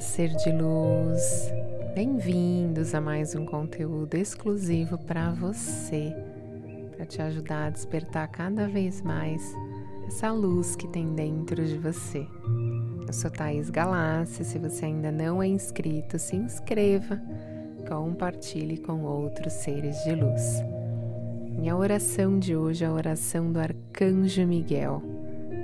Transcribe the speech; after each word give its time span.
Ser 0.00 0.30
de 0.30 0.50
luz. 0.50 1.52
Bem-vindos 1.94 2.94
a 2.94 3.02
mais 3.02 3.34
um 3.34 3.44
conteúdo 3.44 4.14
exclusivo 4.14 4.96
para 4.96 5.30
você, 5.32 6.16
para 6.96 7.04
te 7.04 7.20
ajudar 7.20 7.66
a 7.66 7.70
despertar 7.70 8.26
cada 8.28 8.66
vez 8.66 9.02
mais 9.02 9.54
essa 10.06 10.32
luz 10.32 10.74
que 10.74 10.88
tem 10.88 11.14
dentro 11.14 11.62
de 11.62 11.76
você. 11.76 12.26
Eu 13.06 13.12
sou 13.12 13.30
Thaís 13.30 13.68
Galácia. 13.68 14.42
Se 14.42 14.58
você 14.58 14.86
ainda 14.86 15.12
não 15.12 15.42
é 15.42 15.46
inscrito, 15.46 16.18
se 16.18 16.34
inscreva, 16.34 17.20
compartilhe 17.86 18.78
com 18.78 19.02
outros 19.02 19.52
seres 19.52 20.02
de 20.04 20.14
luz. 20.14 20.64
E 21.62 21.68
a 21.68 21.76
oração 21.76 22.38
de 22.38 22.56
hoje 22.56 22.84
é 22.84 22.86
a 22.86 22.92
oração 22.92 23.52
do 23.52 23.60
Arcanjo 23.60 24.46
Miguel 24.46 25.02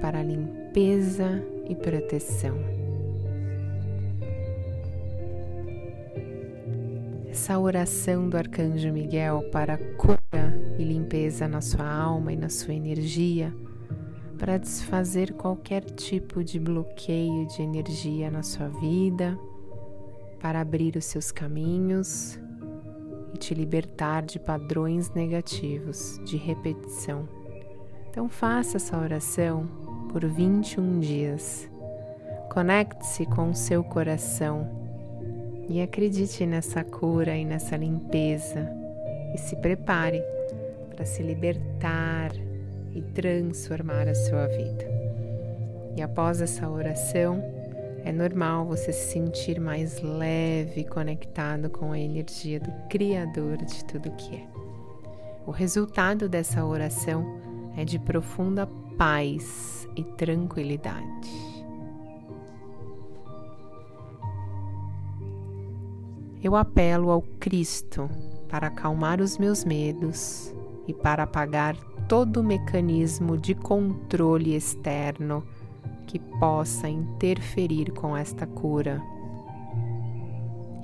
para 0.03 0.23
limpeza 0.23 1.43
e 1.67 1.75
proteção. 1.75 2.76
Essa 7.47 7.61
oração 7.61 8.29
do 8.29 8.37
Arcanjo 8.37 8.93
Miguel 8.93 9.49
para 9.53 9.79
cura 9.79 10.19
e 10.77 10.83
limpeza 10.83 11.47
na 11.47 11.61
sua 11.61 11.89
alma 11.89 12.33
e 12.33 12.37
na 12.37 12.49
sua 12.49 12.75
energia, 12.75 13.55
para 14.37 14.59
desfazer 14.59 15.33
qualquer 15.33 15.85
tipo 15.85 16.43
de 16.43 16.59
bloqueio 16.59 17.47
de 17.47 17.63
energia 17.63 18.33
na 18.33 18.43
sua 18.43 18.67
vida, 18.67 19.39
para 20.41 20.61
abrir 20.61 20.97
os 20.97 21.05
seus 21.05 21.31
caminhos 21.31 22.37
e 23.33 23.39
te 23.39 23.55
libertar 23.55 24.25
de 24.25 24.41
padrões 24.41 25.11
negativos 25.11 26.21
de 26.25 26.37
repetição. 26.37 27.29
Então 28.11 28.29
faça 28.29 28.77
essa 28.77 28.99
oração 28.99 29.69
por 30.11 30.27
21 30.27 30.99
dias. 30.99 31.71
Conecte-se 32.53 33.25
com 33.25 33.51
o 33.51 33.55
seu 33.55 33.85
coração 33.85 34.86
e 35.69 35.81
acredite 35.81 36.47
nessa 36.47 36.85
cura 36.85 37.37
e 37.37 37.45
nessa 37.45 37.77
limpeza 37.77 38.71
e 39.35 39.39
se 39.39 39.57
prepare 39.57 40.23
para 40.95 41.05
se 41.05 41.23
libertar 41.23 42.33
e 42.95 43.03
transformar 43.03 44.09
a 44.09 44.15
sua 44.15 44.47
vida. 44.47 44.85
E 45.97 46.03
após 46.03 46.41
essa 46.41 46.69
oração, 46.69 47.43
é 48.05 48.13
normal 48.13 48.67
você 48.67 48.93
se 48.93 49.13
sentir 49.13 49.61
mais 49.61 50.01
leve, 50.01 50.85
conectado 50.85 51.69
com 51.69 51.93
a 51.93 51.99
energia 51.99 52.61
do 52.61 52.71
Criador 52.89 53.57
de 53.59 53.85
tudo 53.85 54.11
que 54.13 54.37
é. 54.37 54.47
O 55.47 55.51
resultado 55.51 56.29
dessa 56.29 56.65
oração 56.65 57.41
é 57.77 57.85
de 57.85 57.99
profunda 57.99 58.69
paz 58.97 59.89
e 59.97 60.05
tranquilidade. 60.05 61.56
Eu 66.47 66.55
apelo 66.55 67.11
ao 67.11 67.23
Cristo 67.41 68.09
para 68.49 68.69
acalmar 68.69 69.21
os 69.21 69.37
meus 69.37 69.65
medos 69.65 70.55
e 70.87 70.95
para 70.95 71.25
apagar 71.25 71.77
todo 72.09 72.45
mecanismo 72.45 73.37
de 73.37 73.53
controle 73.53 74.55
externo 74.55 75.43
que 76.07 76.21
possa 76.39 76.89
interferir 76.89 77.91
com 77.91 78.17
esta 78.17 78.47
cura. 78.47 79.03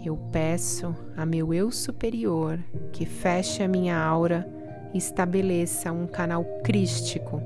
Eu 0.05 0.17
peço 0.33 0.97
a 1.17 1.25
meu 1.25 1.55
eu 1.55 1.71
superior 1.71 2.59
que 2.91 3.07
feche 3.07 3.63
a 3.63 3.69
minha 3.69 3.97
aura 3.97 4.45
e 4.93 4.99
estabeleça 4.99 5.93
um 5.93 6.09
canal 6.09 6.45
crístico 6.65 7.41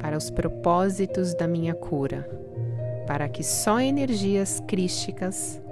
para 0.00 0.16
os 0.16 0.30
propósitos 0.30 1.34
da 1.34 1.46
minha 1.46 1.74
cura, 1.74 2.26
para 3.06 3.28
que 3.28 3.42
só 3.42 3.80
energias 3.80 4.62
crísticas 4.66 5.62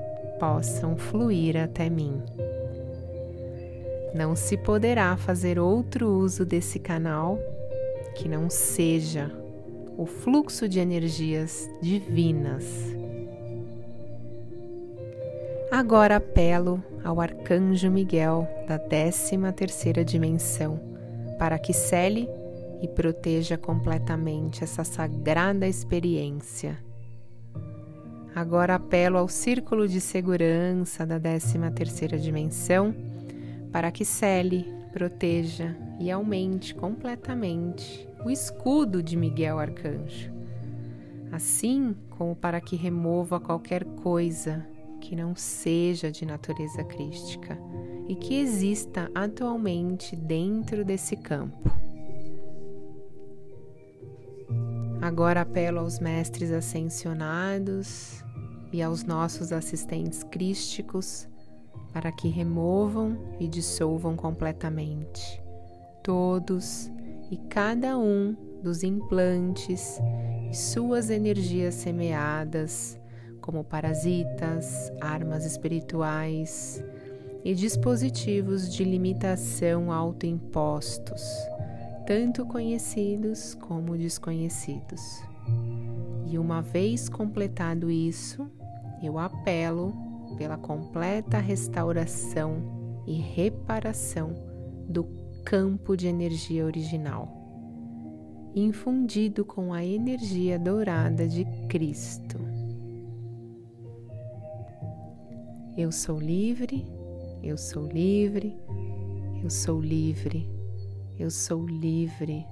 possam 0.43 0.97
fluir 0.97 1.57
até 1.57 1.89
mim. 1.89 2.21
Não 4.13 4.35
se 4.35 4.57
poderá 4.57 5.17
fazer 5.17 5.57
outro 5.57 6.09
uso 6.11 6.45
desse 6.45 6.81
canal 6.81 7.39
que 8.17 8.29
não 8.29 8.51
seja 8.51 9.31
o 9.97 10.05
fluxo 10.05 10.69
de 10.69 10.81
energias 10.81 11.71
divinas. 11.81 12.65
Agora 15.71 16.17
apelo 16.17 16.83
ao 17.05 17.21
Arcanjo 17.21 17.89
Miguel 17.89 18.49
da 18.67 18.81
13 18.81 19.39
terceira 19.55 20.05
dimensão 20.05 20.81
para 21.39 21.57
que 21.57 21.73
cele 21.73 22.29
e 22.83 22.89
proteja 22.89 23.57
completamente 23.57 24.65
essa 24.65 24.83
sagrada 24.83 25.69
experiência 25.69 26.77
Agora 28.35 28.77
apelo 28.77 29.19
ao 29.19 29.29
círculo 29.29 29.87
de 29.87 30.01
segurança 30.01 31.05
da 31.07 31.21
13ª 31.21 32.19
dimensão 32.19 32.95
para 33.71 33.91
que 33.91 34.05
cele, 34.05 34.67
proteja 34.93 35.77
e 35.99 36.11
aumente 36.11 36.75
completamente 36.75 38.09
o 38.25 38.31
escudo 38.31 39.03
de 39.03 39.17
Miguel 39.17 39.59
Arcanjo, 39.59 40.31
assim 41.31 41.95
como 42.11 42.37
para 42.37 42.61
que 42.61 42.77
remova 42.77 43.41
qualquer 43.41 43.85
coisa 43.85 44.67
que 45.01 45.17
não 45.17 45.35
seja 45.35 46.11
de 46.11 46.25
natureza 46.25 46.85
crística 46.85 47.59
e 48.09 48.15
que 48.15 48.39
exista 48.41 49.11
atualmente 49.15 50.15
dentro 50.15 50.85
desse 50.85 51.17
campo. 51.17 51.71
Agora 55.01 55.41
apelo 55.41 55.81
aos 55.81 55.99
mestres 55.99 56.53
ascensionados 56.53 58.22
e 58.73 58.83
aos 58.83 59.05
nossos 59.05 59.53
assistentes 59.53 60.23
crísticos 60.23 61.29
para 61.93 62.11
que 62.11 62.29
removam 62.29 63.19
e 63.39 63.47
dissolvam 63.47 64.17
completamente 64.17 65.43
todos 66.03 66.91
e 67.31 67.37
cada 67.49 67.99
um 67.99 68.37
dos 68.63 68.83
implantes 68.83 70.01
e 70.51 70.57
suas 70.57 71.11
energias 71.11 71.75
semeadas, 71.75 72.99
como 73.41 73.63
parasitas, 73.63 74.91
armas 75.01 75.45
espirituais 75.45 76.83
e 77.45 77.55
dispositivos 77.55 78.73
de 78.73 78.85
limitação 78.85 79.93
autoimpostos 79.93 81.23
tanto 82.07 82.45
conhecidos 82.45 83.55
como 83.55 83.97
desconhecidos. 83.97 85.23
E 86.27 86.39
uma 86.39 86.61
vez 86.61 87.09
completado 87.09 87.91
isso, 87.91 88.51
eu 89.03 89.19
apelo 89.19 89.93
pela 90.37 90.57
completa 90.57 91.39
restauração 91.39 93.03
e 93.07 93.15
reparação 93.15 94.35
do 94.89 95.05
campo 95.45 95.97
de 95.97 96.07
energia 96.07 96.65
original, 96.65 97.29
infundido 98.55 99.45
com 99.45 99.73
a 99.73 99.85
energia 99.85 100.59
dourada 100.59 101.27
de 101.27 101.45
Cristo. 101.69 102.39
Eu 105.77 105.91
sou 105.91 106.19
livre, 106.19 106.87
eu 107.43 107.59
sou 107.59 107.87
livre, 107.87 108.57
eu 109.43 109.51
sou 109.51 109.81
livre 109.81 110.63
eu 111.19 111.31
sou 111.31 111.65
livre, 111.67 112.45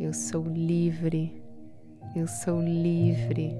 eu 0.00 0.12
sou 0.12 0.12
livre, 0.12 0.12
eu 0.12 0.12
sou 0.12 0.42
livre, 0.42 1.42
eu 2.16 2.26
sou 2.26 2.60
livre. 2.60 3.54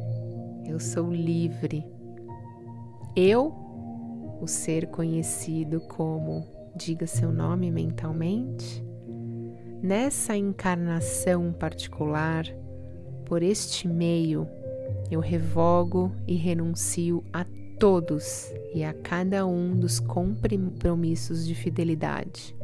Eu, 3.17 3.55
o 4.41 4.47
ser 4.47 4.87
conhecido 4.89 5.81
como 5.81 6.47
diga 6.77 7.07
seu 7.07 7.33
nome 7.33 7.71
mentalmente, 7.71 8.85
nessa 9.83 10.37
encarnação 10.37 11.53
particular, 11.53 12.45
por 13.27 13.43
este 13.43 13.89
meio, 13.89 14.49
eu 15.11 15.21
revogo 15.21 16.13
e 16.27 16.35
renuncio 16.35 17.25
a 17.33 17.45
todos 17.79 18.53
e 18.75 18.85
a 18.85 18.93
cada 18.93 19.47
um 19.47 19.75
dos 19.75 20.01
compromissos 20.01 21.47
de 21.47 21.55
fidelidade 21.55 22.57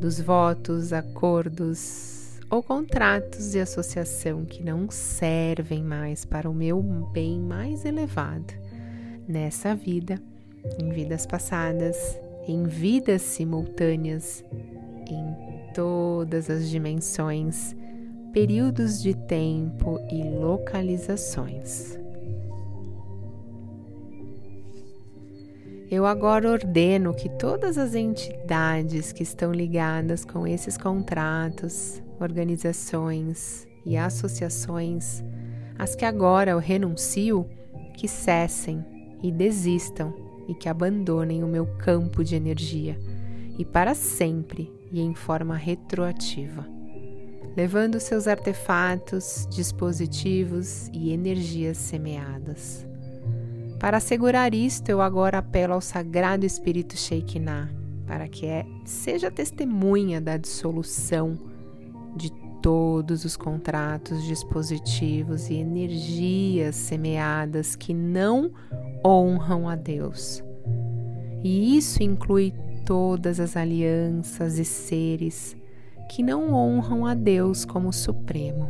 dos 0.00 0.18
votos, 0.18 0.94
acordos 0.94 2.19
ou 2.50 2.62
contratos 2.62 3.52
de 3.52 3.60
associação 3.60 4.44
que 4.44 4.62
não 4.62 4.90
servem 4.90 5.84
mais 5.84 6.24
para 6.24 6.50
o 6.50 6.54
meu 6.54 6.82
bem 6.82 7.40
mais 7.40 7.84
elevado 7.84 8.52
nessa 9.28 9.74
vida, 9.74 10.20
em 10.78 10.90
vidas 10.90 11.24
passadas, 11.24 12.18
em 12.48 12.64
vidas 12.64 13.22
simultâneas, 13.22 14.44
em 15.08 15.72
todas 15.72 16.50
as 16.50 16.68
dimensões, 16.68 17.76
períodos 18.32 19.00
de 19.00 19.14
tempo 19.14 20.00
e 20.10 20.22
localizações. 20.24 21.98
Eu 25.88 26.06
agora 26.06 26.50
ordeno 26.50 27.14
que 27.14 27.28
todas 27.28 27.76
as 27.76 27.94
entidades 27.94 29.12
que 29.12 29.24
estão 29.24 29.52
ligadas 29.52 30.24
com 30.24 30.46
esses 30.46 30.76
contratos, 30.76 32.00
organizações 32.20 33.66
e 33.84 33.96
associações, 33.96 35.24
as 35.78 35.94
que 35.94 36.04
agora 36.04 36.52
eu 36.52 36.58
renuncio, 36.58 37.46
que 37.96 38.06
cessem 38.06 38.84
e 39.22 39.30
desistam 39.30 40.14
e 40.48 40.54
que 40.54 40.68
abandonem 40.68 41.42
o 41.42 41.48
meu 41.48 41.66
campo 41.78 42.24
de 42.24 42.34
energia 42.34 42.98
e 43.58 43.64
para 43.64 43.94
sempre 43.94 44.72
e 44.90 45.00
em 45.00 45.14
forma 45.14 45.56
retroativa, 45.56 46.66
levando 47.56 48.00
seus 48.00 48.26
artefatos, 48.26 49.46
dispositivos 49.50 50.88
e 50.92 51.12
energias 51.12 51.76
semeadas. 51.76 52.86
Para 53.78 53.96
assegurar 53.96 54.54
isto, 54.54 54.88
eu 54.90 55.00
agora 55.00 55.38
apelo 55.38 55.74
ao 55.74 55.80
Sagrado 55.80 56.44
Espírito 56.44 56.96
Shekinah, 56.96 57.70
para 58.06 58.28
que 58.28 58.44
é, 58.44 58.66
seja 58.84 59.30
testemunha 59.30 60.20
da 60.20 60.36
dissolução 60.36 61.49
de 62.14 62.30
todos 62.62 63.24
os 63.24 63.36
contratos, 63.36 64.24
dispositivos 64.24 65.48
e 65.48 65.54
energias 65.54 66.76
semeadas 66.76 67.74
que 67.74 67.94
não 67.94 68.50
honram 69.04 69.68
a 69.68 69.74
Deus. 69.74 70.42
E 71.42 71.76
isso 71.76 72.02
inclui 72.02 72.52
todas 72.84 73.40
as 73.40 73.56
alianças 73.56 74.58
e 74.58 74.64
seres 74.64 75.56
que 76.10 76.22
não 76.22 76.52
honram 76.52 77.06
a 77.06 77.14
Deus 77.14 77.64
como 77.64 77.92
Supremo. 77.92 78.68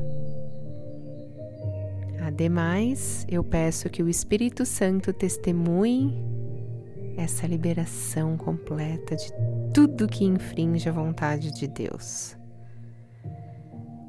Ademais, 2.22 3.26
eu 3.28 3.42
peço 3.42 3.88
que 3.88 4.02
o 4.02 4.08
Espírito 4.08 4.64
Santo 4.64 5.12
testemunhe 5.12 6.22
essa 7.16 7.46
liberação 7.46 8.36
completa 8.36 9.16
de 9.16 9.32
tudo 9.74 10.06
que 10.06 10.24
infringe 10.24 10.88
a 10.88 10.92
vontade 10.92 11.52
de 11.52 11.66
Deus. 11.66 12.39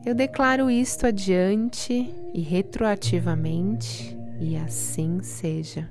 Eu 0.03 0.15
declaro 0.15 0.69
isto 0.71 1.05
adiante 1.05 2.11
e 2.33 2.41
retroativamente, 2.41 4.17
e 4.39 4.57
assim 4.57 5.21
seja. 5.21 5.87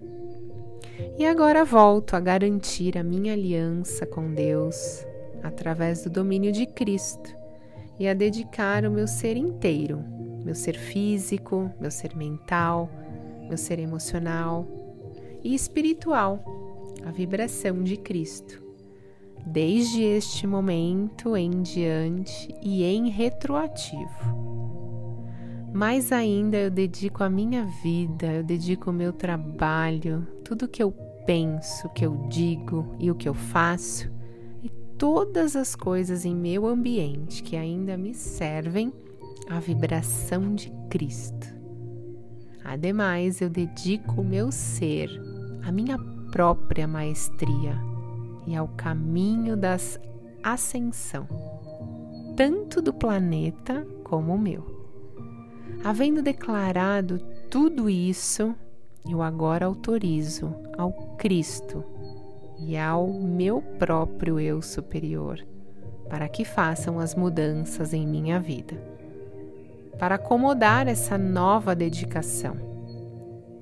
E 1.16 1.24
agora 1.24 1.64
volto 1.64 2.14
a 2.14 2.20
garantir 2.20 2.98
a 2.98 3.04
minha 3.04 3.32
aliança 3.34 4.04
com 4.04 4.34
Deus 4.34 5.06
através 5.44 6.02
do 6.02 6.10
domínio 6.10 6.50
de 6.50 6.66
Cristo 6.66 7.36
e 8.00 8.08
a 8.08 8.14
dedicar 8.14 8.84
o 8.84 8.90
meu 8.90 9.06
ser 9.06 9.36
inteiro, 9.36 10.04
meu 10.44 10.56
ser 10.56 10.76
físico, 10.76 11.70
meu 11.78 11.92
ser 11.92 12.16
mental, 12.16 12.90
meu 13.46 13.56
ser 13.56 13.78
emocional 13.78 14.66
e 15.44 15.54
espiritual, 15.54 16.44
à 17.06 17.12
vibração 17.12 17.80
de 17.84 17.96
Cristo 17.96 18.69
desde 19.46 20.02
este 20.02 20.46
momento 20.46 21.36
em 21.36 21.62
diante 21.62 22.54
e 22.62 22.84
em 22.84 23.08
retroativo. 23.08 24.40
Mais 25.72 26.10
ainda 26.10 26.56
eu 26.56 26.70
dedico 26.70 27.22
a 27.22 27.30
minha 27.30 27.64
vida, 27.82 28.32
eu 28.32 28.42
dedico 28.42 28.90
o 28.90 28.92
meu 28.92 29.12
trabalho, 29.12 30.26
tudo 30.44 30.68
que 30.68 30.82
eu 30.82 30.90
penso, 31.26 31.88
que 31.90 32.04
eu 32.04 32.26
digo 32.28 32.94
e 32.98 33.10
o 33.10 33.14
que 33.14 33.28
eu 33.28 33.34
faço, 33.34 34.10
e 34.62 34.68
todas 34.98 35.54
as 35.54 35.76
coisas 35.76 36.24
em 36.24 36.34
meu 36.34 36.66
ambiente 36.66 37.42
que 37.42 37.56
ainda 37.56 37.96
me 37.96 38.12
servem 38.14 38.92
à 39.48 39.60
vibração 39.60 40.54
de 40.54 40.72
Cristo. 40.88 41.46
Ademais, 42.64 43.40
eu 43.40 43.48
dedico 43.48 44.20
o 44.20 44.24
meu 44.24 44.50
ser, 44.50 45.08
a 45.62 45.70
minha 45.70 45.98
própria 46.30 46.86
maestria 46.86 47.89
e 48.50 48.56
ao 48.56 48.68
caminho 48.68 49.56
da 49.56 49.76
ascensão, 50.42 51.26
tanto 52.36 52.82
do 52.82 52.92
planeta 52.92 53.86
como 54.04 54.34
o 54.34 54.38
meu. 54.38 54.64
Havendo 55.84 56.20
declarado 56.20 57.18
tudo 57.48 57.88
isso, 57.88 58.54
eu 59.08 59.22
agora 59.22 59.66
autorizo 59.66 60.54
ao 60.76 60.92
Cristo 61.16 61.84
e 62.58 62.76
ao 62.76 63.06
meu 63.08 63.62
próprio 63.78 64.38
eu 64.38 64.60
superior 64.60 65.40
para 66.10 66.28
que 66.28 66.44
façam 66.44 66.98
as 66.98 67.14
mudanças 67.14 67.94
em 67.94 68.04
minha 68.04 68.40
vida, 68.40 68.74
para 69.96 70.16
acomodar 70.16 70.88
essa 70.88 71.16
nova 71.16 71.72
dedicação. 71.72 72.56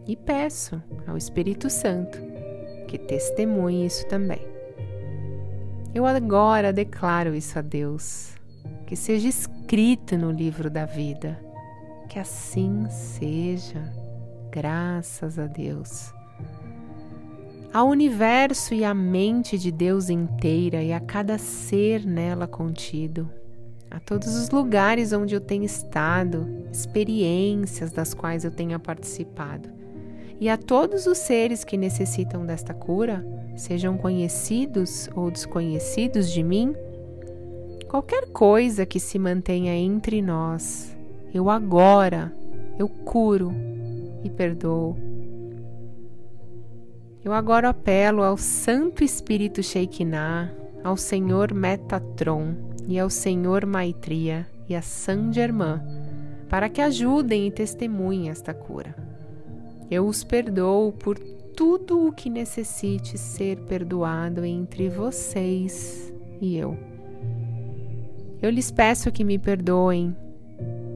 E 0.06 0.16
peço 0.16 0.82
ao 1.06 1.18
Espírito 1.18 1.68
Santo 1.68 2.18
que 2.88 2.96
testemunhe 2.96 3.84
isso 3.84 4.06
também. 4.06 4.47
Eu 5.94 6.04
agora 6.04 6.72
declaro 6.72 7.34
isso 7.34 7.58
a 7.58 7.62
Deus, 7.62 8.34
que 8.86 8.94
seja 8.94 9.26
escrito 9.26 10.18
no 10.18 10.30
livro 10.30 10.68
da 10.68 10.84
vida. 10.84 11.38
Que 12.08 12.18
assim 12.18 12.86
seja, 12.90 13.90
graças 14.50 15.38
a 15.38 15.46
Deus. 15.46 16.12
Ao 17.72 17.88
universo 17.88 18.74
e 18.74 18.84
à 18.84 18.92
mente 18.92 19.58
de 19.58 19.70
Deus 19.70 20.10
inteira 20.10 20.82
e 20.82 20.92
a 20.92 21.00
cada 21.00 21.38
ser 21.38 22.04
nela 22.04 22.46
contido, 22.46 23.28
a 23.90 23.98
todos 23.98 24.36
os 24.36 24.50
lugares 24.50 25.12
onde 25.12 25.34
eu 25.34 25.40
tenho 25.40 25.64
estado, 25.64 26.46
experiências 26.72 27.92
das 27.92 28.12
quais 28.12 28.44
eu 28.44 28.50
tenha 28.50 28.78
participado, 28.78 29.70
e 30.40 30.48
a 30.48 30.56
todos 30.56 31.06
os 31.06 31.18
seres 31.18 31.64
que 31.64 31.76
necessitam 31.76 32.44
desta 32.46 32.72
cura, 32.72 33.24
sejam 33.58 33.98
conhecidos 33.98 35.10
ou 35.14 35.30
desconhecidos 35.30 36.30
de 36.30 36.42
mim, 36.42 36.74
qualquer 37.88 38.28
coisa 38.30 38.86
que 38.86 38.98
se 38.98 39.18
mantenha 39.18 39.74
entre 39.74 40.22
nós 40.22 40.96
eu 41.32 41.50
agora, 41.50 42.34
eu 42.78 42.88
curo 42.88 43.52
e 44.24 44.30
perdoo. 44.30 44.96
Eu 47.22 47.34
agora 47.34 47.68
apelo 47.68 48.22
ao 48.22 48.38
Santo 48.38 49.04
Espírito 49.04 49.62
Shekinah, 49.62 50.50
ao 50.82 50.96
Senhor 50.96 51.52
Metatron 51.52 52.54
e 52.86 52.98
ao 52.98 53.10
Senhor 53.10 53.66
Maitria 53.66 54.46
e 54.66 54.74
a 54.74 54.80
Saint 54.80 55.34
Germain 55.34 55.80
para 56.48 56.70
que 56.70 56.80
ajudem 56.80 57.46
e 57.46 57.50
testemunhem 57.50 58.30
esta 58.30 58.54
cura. 58.54 58.94
Eu 59.90 60.06
os 60.06 60.24
perdoo 60.24 60.92
por 60.92 61.18
tudo 61.58 62.06
o 62.06 62.12
que 62.12 62.30
necessite 62.30 63.18
ser 63.18 63.58
perdoado 63.62 64.44
entre 64.44 64.88
vocês 64.88 66.12
e 66.40 66.56
eu. 66.56 66.78
Eu 68.40 68.48
lhes 68.48 68.70
peço 68.70 69.10
que 69.10 69.24
me 69.24 69.40
perdoem 69.40 70.14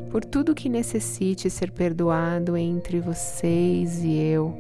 por 0.09 0.25
tudo 0.25 0.55
que 0.55 0.69
necessite 0.69 1.51
ser 1.51 1.73
perdoado 1.73 2.57
entre 2.57 3.01
vocês 3.01 4.05
e 4.05 4.17
eu. 4.17 4.57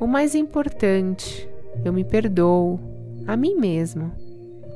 O 0.00 0.06
mais 0.08 0.34
importante, 0.34 1.48
eu 1.84 1.92
me 1.92 2.02
perdoo 2.02 2.80
a 3.24 3.36
mim 3.36 3.54
mesmo 3.54 4.10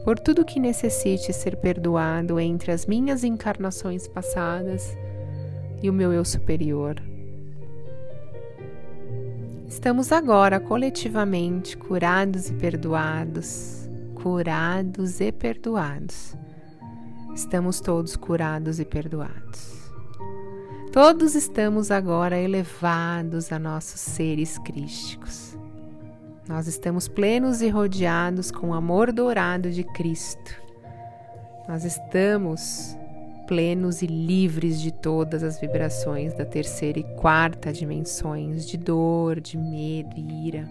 por 0.04 0.20
tudo 0.20 0.44
que 0.44 0.60
necessite 0.60 1.32
ser 1.32 1.56
perdoado 1.56 2.38
entre 2.38 2.70
as 2.70 2.86
minhas 2.86 3.24
encarnações 3.24 4.06
passadas 4.06 4.96
e 5.82 5.90
o 5.90 5.92
meu 5.92 6.12
eu 6.12 6.24
superior. 6.24 7.02
Estamos 9.72 10.12
agora 10.12 10.60
coletivamente 10.60 11.78
curados 11.78 12.50
e 12.50 12.52
perdoados, 12.52 13.88
curados 14.14 15.18
e 15.18 15.32
perdoados 15.32 16.36
estamos 17.34 17.80
todos 17.80 18.14
curados 18.16 18.78
e 18.78 18.84
perdoados. 18.84 19.90
Todos 20.92 21.34
estamos 21.34 21.90
agora 21.90 22.38
elevados 22.38 23.50
a 23.50 23.58
nossos 23.58 24.00
seres 24.00 24.58
crísticos. 24.58 25.56
Nós 26.46 26.66
estamos 26.66 27.08
plenos 27.08 27.62
e 27.62 27.68
rodeados 27.68 28.50
com 28.50 28.70
o 28.70 28.74
amor 28.74 29.10
dourado 29.10 29.70
de 29.70 29.84
Cristo. 29.84 30.54
Nós 31.66 31.84
estamos 31.84 32.94
plenos 33.52 34.00
e 34.00 34.06
livres 34.06 34.80
de 34.80 34.90
todas 34.90 35.42
as 35.42 35.60
vibrações 35.60 36.32
da 36.32 36.42
terceira 36.42 36.98
e 36.98 37.02
quarta 37.02 37.70
dimensões 37.70 38.66
de 38.66 38.78
dor, 38.78 39.42
de 39.42 39.58
medo 39.58 40.16
e 40.16 40.48
ira 40.48 40.66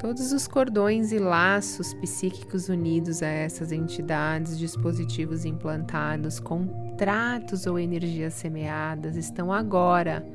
Todos 0.00 0.32
os 0.32 0.48
cordões 0.48 1.12
e 1.12 1.18
laços 1.18 1.92
psíquicos 1.92 2.70
unidos 2.70 3.22
a 3.22 3.26
essas 3.26 3.72
entidades, 3.72 4.58
dispositivos 4.58 5.44
implantados, 5.44 6.40
contratos 6.40 7.66
ou 7.66 7.78
energias 7.78 8.32
semeadas 8.32 9.16
estão 9.16 9.52
agora 9.52 10.26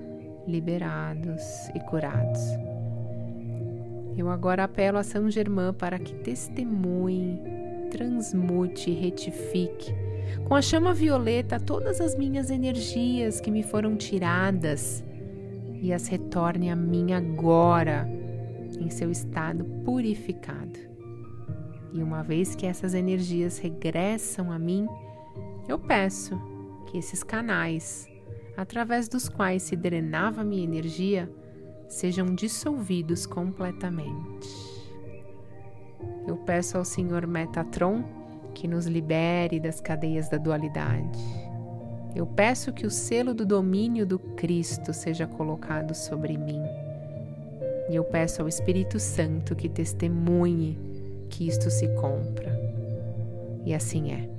liberados 0.47 1.41
e 1.73 1.79
curados. 1.79 2.41
Eu 4.15 4.29
agora 4.29 4.65
apelo 4.65 4.99
a 4.99 5.03
São 5.03 5.27
Germain 5.27 5.73
para 5.73 5.97
que 5.97 6.13
testemunhe, 6.15 7.41
transmute 7.89 8.91
retifique 8.91 10.10
com 10.45 10.55
a 10.55 10.61
chama 10.61 10.93
violeta 10.93 11.59
todas 11.59 12.01
as 12.01 12.17
minhas 12.17 12.49
energias 12.49 13.39
que 13.39 13.51
me 13.51 13.63
foram 13.63 13.95
tiradas 13.95 15.03
e 15.81 15.91
as 15.91 16.07
retorne 16.07 16.69
a 16.69 16.75
mim 16.75 17.13
agora 17.13 18.07
em 18.79 18.89
seu 18.89 19.09
estado 19.09 19.63
purificado. 19.83 20.79
E 21.93 22.01
uma 22.01 22.23
vez 22.23 22.55
que 22.55 22.65
essas 22.65 22.93
energias 22.93 23.57
regressam 23.57 24.51
a 24.51 24.59
mim, 24.59 24.87
eu 25.67 25.77
peço 25.77 26.39
que 26.87 26.97
esses 26.97 27.23
canais, 27.23 28.07
através 28.55 29.07
dos 29.07 29.27
quais 29.27 29.63
se 29.63 29.75
drenava 29.75 30.43
minha 30.43 30.63
energia, 30.63 31.29
sejam 31.89 32.33
dissolvidos 32.33 33.25
completamente. 33.25 34.47
Eu 36.27 36.37
peço 36.37 36.77
ao 36.77 36.85
Senhor 36.85 37.27
Metatron 37.27 38.20
que 38.53 38.67
nos 38.67 38.85
libere 38.85 39.59
das 39.59 39.81
cadeias 39.81 40.29
da 40.29 40.37
dualidade. 40.37 41.19
Eu 42.15 42.25
peço 42.25 42.73
que 42.73 42.85
o 42.85 42.91
selo 42.91 43.33
do 43.33 43.45
domínio 43.45 44.05
do 44.05 44.19
Cristo 44.19 44.93
seja 44.93 45.25
colocado 45.25 45.95
sobre 45.95 46.37
mim. 46.37 46.61
E 47.89 47.95
eu 47.95 48.03
peço 48.03 48.41
ao 48.41 48.47
Espírito 48.47 48.99
Santo 48.99 49.55
que 49.55 49.69
testemunhe 49.69 50.77
que 51.29 51.47
isto 51.47 51.69
se 51.69 51.87
compra. 51.95 52.51
E 53.65 53.73
assim 53.73 54.11
é. 54.11 54.29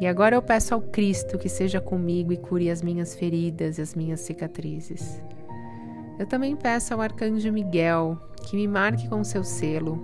E 0.00 0.06
agora 0.06 0.36
eu 0.36 0.42
peço 0.42 0.74
ao 0.74 0.80
Cristo 0.80 1.38
que 1.38 1.48
seja 1.48 1.80
comigo 1.80 2.32
e 2.32 2.36
cure 2.36 2.70
as 2.70 2.82
minhas 2.82 3.14
feridas 3.14 3.78
e 3.78 3.82
as 3.82 3.94
minhas 3.94 4.20
cicatrizes. 4.20 5.22
Eu 6.18 6.26
também 6.26 6.56
peço 6.56 6.92
ao 6.92 7.00
Arcanjo 7.00 7.52
Miguel 7.52 8.18
que 8.44 8.56
me 8.56 8.68
marque 8.68 9.08
com 9.08 9.22
seu 9.24 9.44
selo, 9.44 9.98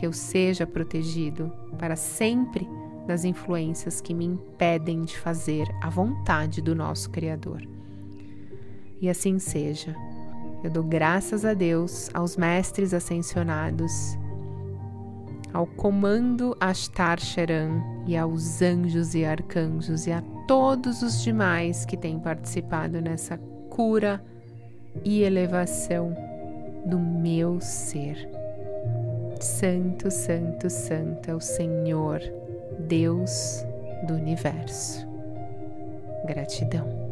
que 0.00 0.06
eu 0.06 0.14
seja 0.14 0.66
protegido 0.66 1.52
para 1.78 1.94
sempre 1.94 2.66
das 3.06 3.22
influências 3.22 4.00
que 4.00 4.14
me 4.14 4.24
impedem 4.24 5.02
de 5.02 5.18
fazer 5.18 5.68
a 5.82 5.90
vontade 5.90 6.62
do 6.62 6.74
nosso 6.74 7.10
Criador. 7.10 7.68
E 8.98 9.10
assim 9.10 9.38
seja. 9.38 9.94
Eu 10.64 10.70
dou 10.70 10.82
graças 10.82 11.44
a 11.44 11.52
Deus, 11.52 12.08
aos 12.14 12.34
mestres 12.38 12.94
ascensionados 12.94 14.16
ao 15.52 15.66
comando 15.66 16.56
Astar 16.58 17.20
Sheran 17.20 17.82
e 18.06 18.16
aos 18.16 18.62
anjos 18.62 19.14
e 19.14 19.22
arcanjos 19.22 20.06
e 20.06 20.12
a 20.12 20.22
todos 20.46 21.02
os 21.02 21.22
demais 21.22 21.84
que 21.84 21.96
têm 21.96 22.18
participado 22.18 23.02
nessa 23.02 23.36
cura 23.68 24.24
e 25.04 25.22
elevação 25.22 26.16
do 26.86 26.98
meu 26.98 27.60
ser. 27.60 28.39
Santo, 29.44 30.10
Santo, 30.10 30.68
Santo 30.68 31.30
é 31.30 31.34
o 31.34 31.40
Senhor, 31.40 32.20
Deus 32.78 33.64
do 34.06 34.14
universo. 34.14 35.06
Gratidão. 36.26 37.09